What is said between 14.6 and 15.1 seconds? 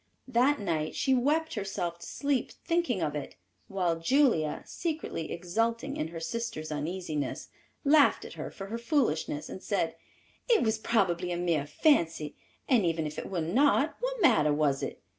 it?